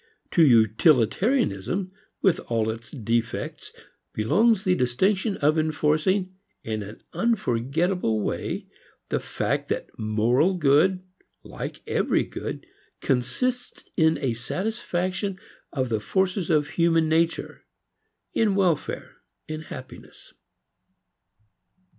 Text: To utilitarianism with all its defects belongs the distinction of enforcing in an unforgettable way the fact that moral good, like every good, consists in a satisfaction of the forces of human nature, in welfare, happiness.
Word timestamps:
To 0.31 0.41
utilitarianism 0.43 1.91
with 2.23 2.39
all 2.47 2.71
its 2.71 2.89
defects 2.89 3.71
belongs 4.13 4.63
the 4.63 4.73
distinction 4.73 5.37
of 5.37 5.59
enforcing 5.59 6.33
in 6.63 6.81
an 6.81 7.03
unforgettable 7.13 8.19
way 8.19 8.65
the 9.09 9.19
fact 9.19 9.67
that 9.67 9.91
moral 9.99 10.55
good, 10.55 11.03
like 11.43 11.83
every 11.85 12.23
good, 12.23 12.65
consists 12.99 13.83
in 13.95 14.17
a 14.21 14.33
satisfaction 14.33 15.39
of 15.71 15.89
the 15.89 15.99
forces 15.99 16.49
of 16.49 16.69
human 16.69 17.07
nature, 17.07 17.65
in 18.33 18.55
welfare, 18.55 19.17
happiness. 19.67 20.33